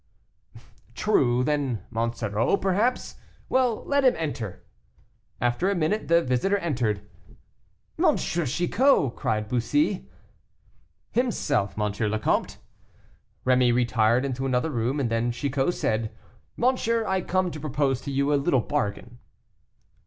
"True, 0.95 1.43
then 1.43 1.83
Monsoreau, 1.91 2.57
perhaps; 2.57 3.17
well, 3.49 3.85
let 3.85 4.03
him 4.03 4.15
enter." 4.17 4.65
After 5.39 5.69
a 5.69 5.75
minute 5.75 6.07
the 6.07 6.23
visitor 6.23 6.57
entered. 6.57 7.07
"M. 8.03 8.17
Chicot!" 8.17 9.15
cried 9.15 9.47
Bussy. 9.47 10.09
"Himself, 11.11 11.77
M. 11.79 11.91
le 12.09 12.17
Comte." 12.17 12.57
Rémy 13.45 13.71
retired 13.71 14.25
into 14.25 14.47
another 14.47 14.71
room, 14.71 14.99
and 14.99 15.11
then 15.11 15.31
Chicot 15.31 15.71
said, 15.75 16.11
"Monsieur, 16.57 17.05
I 17.05 17.21
come 17.21 17.51
to 17.51 17.59
propose 17.59 18.01
to 18.01 18.09
you 18.11 18.33
a 18.33 18.41
little 18.41 18.61
bargain." 18.61 19.19